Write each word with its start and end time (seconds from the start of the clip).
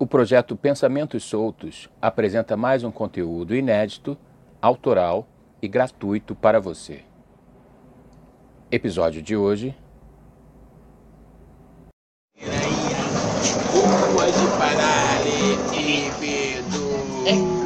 O 0.00 0.06
projeto 0.06 0.54
Pensamentos 0.54 1.24
Soltos 1.24 1.90
apresenta 2.00 2.56
mais 2.56 2.84
um 2.84 2.90
conteúdo 2.90 3.52
inédito, 3.52 4.16
autoral 4.62 5.26
e 5.60 5.66
gratuito 5.66 6.36
para 6.36 6.60
você. 6.60 7.00
Episódio 8.70 9.20
de 9.20 9.36
hoje. 9.36 9.74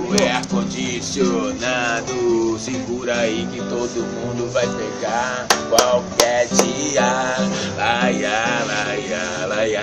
O 0.09 0.12
ar-condicionado 0.35 2.59
Segura 2.59 3.14
aí 3.14 3.46
que 3.53 3.59
todo 3.59 4.03
mundo 4.05 4.51
vai 4.53 4.67
pegar 4.67 5.46
Qualquer 5.69 6.49
dia 6.49 7.37
Laia, 7.77 8.64
laia, 8.67 9.46
laia 9.46 9.83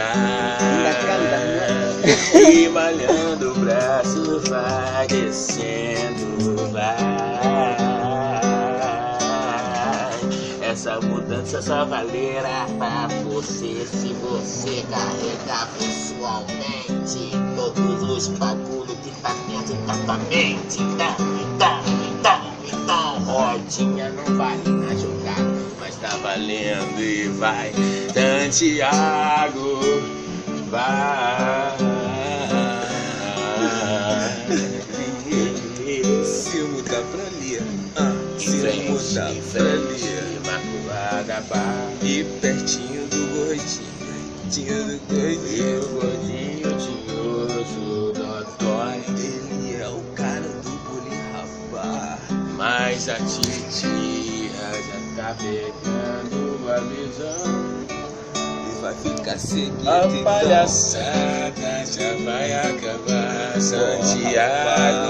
E 2.34 2.70
malhando 2.70 3.52
o 3.52 3.60
braço 3.60 4.42
Vai 4.50 5.08
descendo 5.08 6.72
Vai 6.72 7.40
essa 10.80 11.02
mudança 11.02 11.62
só 11.62 11.84
valerá 11.84 12.66
pra 12.78 13.08
você 13.24 13.86
se 13.86 14.14
você 14.14 14.82
carregar 14.90 15.68
pessoalmente 15.78 17.32
todos 17.58 18.04
os 18.04 18.28
bagulho 18.38 18.96
que 19.04 19.12
tá 19.22 19.36
dentro 19.48 19.76
da 19.86 19.94
tua 20.06 20.18
mente. 20.30 20.82
Então, 20.82 21.16
então, 21.56 21.82
então, 22.18 22.42
então, 22.64 23.20
rodinha 23.26 24.10
não 24.12 24.38
vale 24.38 24.70
na 24.70 24.96
jogada, 24.96 25.66
mas 25.82 25.98
tá 25.98 26.16
valendo 26.24 27.02
e 27.02 27.28
vai. 27.28 27.74
Santiago, 28.14 29.82
vai. 30.70 31.99
Mudar 38.60 39.32
pra 39.52 39.62
ali. 39.62 40.20
E 42.02 42.24
pertinho 42.42 43.08
do 43.08 43.22
gordinho, 43.36 44.50
tinha 44.50 44.84
do 44.84 45.00
gordinho, 45.08 45.82
gordinho 45.90 46.70
tinhoso, 46.78 48.14
dodói. 48.14 49.04
Ele 49.18 49.82
é 49.82 49.88
o 49.88 50.02
cara 50.16 50.42
do 50.42 50.72
bullying, 50.86 51.22
rapaz. 51.34 52.20
Mas 52.58 53.10
a 53.10 53.16
titia 53.16 54.50
já 54.72 55.00
tá 55.16 55.36
pegando 55.38 56.70
a 56.70 56.80
visão. 56.80 57.70
E 58.36 58.82
vai 58.82 58.96
ficar 58.96 59.38
seguindo. 59.38 59.88
A 59.88 60.06
então. 60.06 60.24
palhaçada 60.24 61.86
já 61.86 62.14
vai 62.26 62.54
acabar. 62.54 63.62
Santiago, 63.62 65.09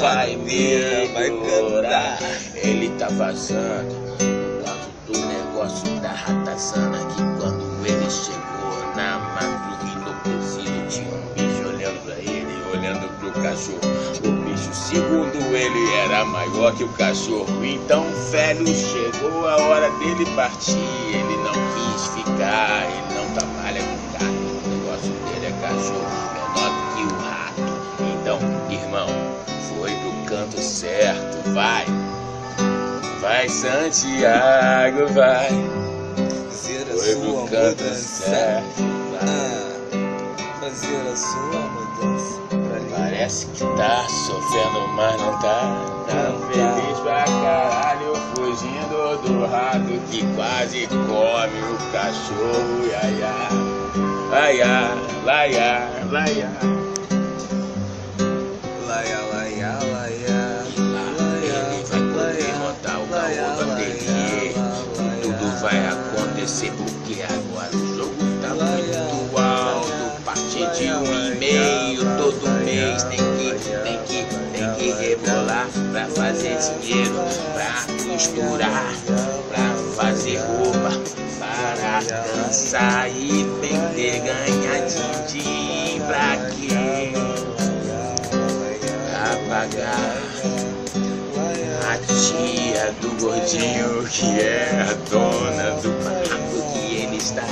vai 0.00 0.36
me 0.36 1.06
vai 1.12 1.30
cantar. 1.30 2.18
Ele 2.54 2.88
tá 2.98 3.08
vazando 3.08 3.94
por 4.18 4.64
causa 4.64 4.90
do 5.06 5.18
negócio 5.26 6.00
da 6.00 6.12
ratazana 6.12 6.98
que 7.10 7.22
quando 7.38 7.86
ele 7.86 8.10
chegou 8.10 8.94
na 8.96 9.18
madruga 9.18 10.10
no 10.10 10.14
presídio 10.22 10.86
tinha 10.88 11.14
um 11.14 11.32
bicho 11.34 11.68
olhando 11.68 12.04
pra 12.04 12.14
ele, 12.14 12.62
olhando 12.72 13.08
pro 13.18 13.30
cachorro. 13.42 13.80
O 14.24 14.32
bicho, 14.44 14.72
segundo 14.72 15.36
ele, 15.54 15.94
era 16.04 16.24
maior 16.24 16.74
que 16.74 16.84
o 16.84 16.88
cachorro. 16.94 17.64
Então 17.64 18.04
velho 18.30 18.66
chegou 18.66 19.46
a 19.48 19.56
hora 19.56 19.90
dele 19.98 20.24
partir. 20.34 20.78
Ele 21.08 21.36
não 21.44 21.52
quis 21.52 22.06
ficar, 22.14 22.86
ele 22.90 23.14
não 23.14 23.34
trabalha 23.34 23.82
com 23.82 24.12
gato. 24.12 24.24
O 24.24 24.68
negócio 24.68 25.12
dele 25.12 25.46
é 25.46 25.52
cachorro, 25.60 26.08
menor 26.32 26.70
do 26.70 26.82
que 26.96 27.02
o 27.02 27.18
rato. 27.18 27.60
Então, 28.20 28.38
irmão, 28.70 29.19
canto 30.50 30.62
certo, 30.62 31.52
vai. 31.52 31.84
Vai 33.20 33.48
Santiago, 33.48 35.06
vai. 35.12 35.48
Fazer 36.48 36.82
a 36.82 36.96
Foi 36.96 37.14
sua 37.14 37.48
canto 37.48 37.84
mudança. 37.84 38.24
certo, 38.24 38.82
vai. 39.12 39.28
Ah, 39.28 40.60
fazer 40.60 41.12
a 41.12 41.16
sua 41.16 41.60
mudança. 41.60 42.40
Parece 42.96 43.46
que 43.46 43.64
tá 43.76 44.06
sofrendo, 44.26 44.88
mas 44.88 45.20
não 45.20 45.38
tá. 45.38 45.84
Tá 46.08 46.34
feliz 46.52 46.98
pra 47.00 47.24
caralho, 47.24 48.14
fugindo 48.34 49.22
do 49.22 49.46
rato 49.46 50.00
que 50.10 50.24
quase 50.34 50.86
come 50.88 51.60
o 51.62 51.92
cachorro. 51.92 52.86
Iaia, 52.88 53.48
laia, 54.30 54.94
laia, 55.24 55.90
laia. 56.10 56.50
Laia, 56.60 57.19
Tudo 65.22 65.60
vai 65.60 65.86
acontecer 65.86 66.72
porque 66.72 67.22
agora 67.22 67.76
o 67.76 67.96
jogo 67.96 68.14
tá 68.42 68.48
muito 68.48 69.38
alto. 69.38 70.22
Partir 70.24 70.70
de 70.76 70.92
um 70.92 71.04
e 71.04 71.34
meio 71.36 72.00
todo 72.18 72.50
mês 72.64 73.02
tem 73.04 73.18
que, 73.18 73.50
tem 73.82 73.98
que, 74.04 74.24
tem 74.52 74.74
que 74.74 74.92
rebolar 75.00 75.66
pra 75.92 76.06
fazer 76.06 76.56
dinheiro, 76.58 77.14
pra 77.54 77.72
costurar, 78.12 78.92
pra 79.48 79.74
fazer 79.96 80.38
roupa, 80.38 80.90
para 81.38 82.00
dançar 82.34 83.08
e 83.10 83.44
vender, 83.60 84.20
ganhar 84.20 84.86
din-din 84.86 85.79
do 93.00 93.08
gordinho 93.20 94.04
que 94.08 94.40
é 94.40 94.82
a 94.82 94.94
dona 95.10 95.70
do 95.80 95.90
barraco 96.04 96.72
que 96.72 96.96
ele 96.96 97.16
está. 97.16 97.42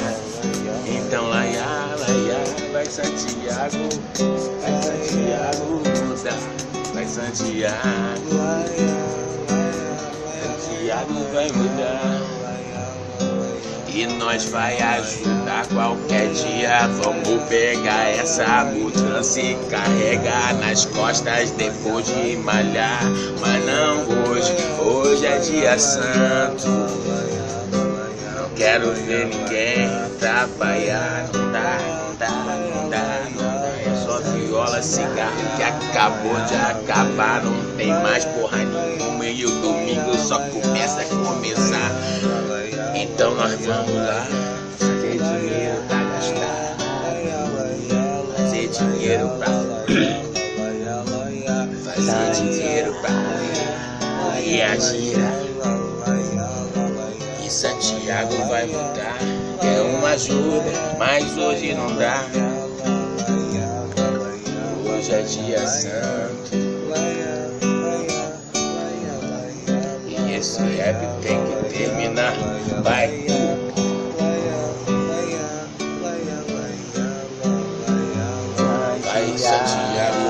Então 0.86 1.28
laia, 1.28 1.64
laia, 1.98 2.44
vai 2.72 2.86
Santiago, 2.86 3.88
vai 4.60 4.82
Santiago 4.82 5.82
mudar, 6.06 6.38
vai 6.94 7.06
Santiago, 7.06 7.78
Santiago 10.42 11.14
vai 11.32 11.52
mudar. 11.52 12.37
E 13.98 14.06
nós 14.06 14.44
vai 14.44 14.80
ajudar 14.80 15.66
qualquer 15.74 16.28
dia. 16.28 16.86
Vamos 17.02 17.42
pegar 17.48 18.08
essa 18.10 18.64
mudança 18.66 19.40
e 19.40 19.56
carregar 19.68 20.54
nas 20.54 20.84
costas 20.84 21.50
depois 21.50 22.06
de 22.06 22.36
malhar. 22.36 23.02
Mas 23.40 23.64
não 23.66 24.30
hoje, 24.30 24.54
hoje 24.78 25.26
é 25.26 25.38
dia 25.40 25.76
santo. 25.80 26.68
Não 28.36 28.48
quero 28.54 28.92
ver 28.92 29.26
ninguém 29.26 29.86
atrapalhar. 29.86 31.28
Não 31.34 31.50
dá, 31.50 31.78
não 31.98 32.14
dá, 32.14 32.30
não 32.30 32.90
dá, 32.90 33.20
não 33.34 33.42
dá. 33.42 33.47
Viola, 34.20 34.82
cigarro 34.82 35.56
que 35.56 35.62
acabou 35.62 36.34
de 36.46 36.54
acabar. 36.54 37.42
Não 37.42 37.76
tem 37.76 37.88
mais 37.88 38.24
porra 38.24 38.58
nenhuma. 38.58 39.26
E 39.26 39.44
o 39.44 39.50
domingo 39.60 40.16
só 40.18 40.38
começa 40.38 41.00
a 41.02 41.04
começar. 41.04 41.90
Então 42.94 43.34
nós 43.34 43.64
vamos 43.64 43.94
lá 43.94 44.26
fazer 44.78 45.18
dinheiro 45.18 45.82
pra 45.86 46.02
gastar, 46.04 46.76
fazer 48.36 48.68
dinheiro 48.68 49.28
pra 49.38 49.46
fazer 51.94 52.30
dinheiro 52.32 52.94
pra 53.00 53.10
e 54.44 54.62
a 54.62 54.76
gira. 54.76 55.30
E 57.44 57.50
Santiago 57.50 58.34
vai 58.48 58.66
mudar, 58.66 59.18
é 59.62 59.80
uma 59.82 60.10
ajuda, 60.10 60.72
mas 60.98 61.36
hoje 61.36 61.74
não 61.74 61.94
dá. 61.96 62.24
Hoje 65.08 65.14
é 65.14 65.22
dia 65.22 65.66
santo 65.66 66.54
e 70.06 70.34
esse 70.34 70.60
rap 70.60 71.00
tem 71.22 71.38
que 71.46 71.78
terminar. 71.78 72.34
Vai. 72.82 73.08
Vai 79.02 79.38
Santiago 79.38 80.28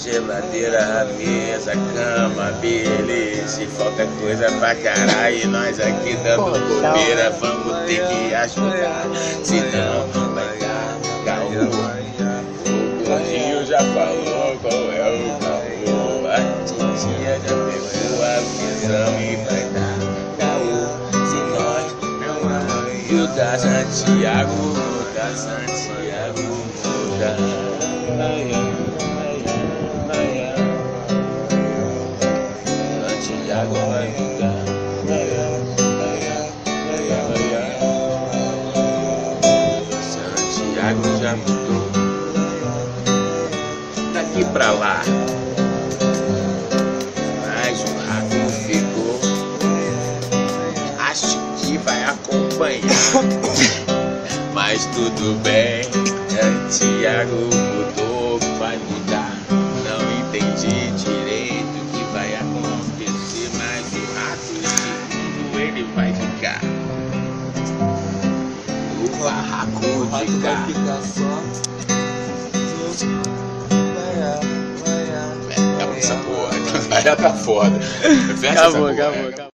geladeira, 0.00 1.02
a 1.02 1.04
mesa, 1.04 1.72
cama, 1.72 2.52
beleza. 2.60 3.62
E 3.62 3.66
falta 3.66 4.06
coisa 4.18 4.50
pra 4.52 4.74
caralho. 4.74 5.36
E 5.36 5.46
nós 5.46 5.78
aqui 5.78 6.16
dando 6.24 6.58
bobeira, 6.58 7.30
vamos 7.38 7.86
ter 7.86 8.06
que 8.08 8.34
ajudar. 8.34 9.04
Senão 9.44 10.06
não 10.14 10.34
vai 10.34 10.58
dar 10.58 10.98
caô. 11.26 11.50
O 12.70 13.08
gordinho 13.08 13.66
já 13.66 13.78
falou 13.78 14.56
qual 14.62 14.92
é 14.92 15.10
o 15.12 15.38
caô. 15.38 16.22
Vai 16.22 16.42
titia 16.64 17.38
já 17.40 17.54
pegou 17.66 18.24
a 18.24 18.40
visão 18.40 19.12
e 19.20 19.36
vai 19.44 19.64
dar 19.74 19.98
caô 20.38 20.80
se 21.26 21.38
nós 21.52 21.88
não 22.20 22.38
ajuda 22.56 23.58
Santiago 23.58 24.52
muda, 24.54 25.24
Santiago 25.36 26.40
muda. 26.40 27.36
Ai, 28.18 28.50
ai, 28.52 29.09
Santiago 33.50 33.74
já 41.20 41.34
mudou. 41.34 41.90
Daqui 44.14 44.44
pra 44.52 44.70
lá. 44.70 45.02
Mas 47.44 47.80
o 47.80 47.84
rato 48.06 48.38
ficou. 48.52 49.18
Acho 51.00 51.38
que 51.56 51.76
vai 51.78 52.04
acompanhar. 52.04 52.84
Mas 54.54 54.86
tudo 54.86 55.34
bem. 55.42 55.82
Santiago 56.28 57.34
mudou, 57.34 58.38
vai 58.60 58.76
mudar. 58.76 58.99
Ficar 70.90 71.02
só. 71.02 71.42
Acabou 75.76 75.96
essa 75.96 76.14
porra. 76.16 77.02
Dar 77.02 77.16
pra 77.16 77.32
foda. 77.34 77.80
Fecha 77.80 78.52
essa 78.52 78.68
Acabou, 78.68 78.80
porra. 78.80 78.92
acabou, 78.92 79.28
acabou. 79.28 79.49